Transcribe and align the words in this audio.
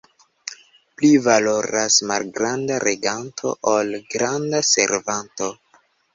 Pli 1.01 1.11
valoras 1.25 1.97
malgranda 2.13 2.79
reganto, 2.85 3.53
ol 3.75 3.95
granda 4.17 4.65
servanto. 4.73 5.53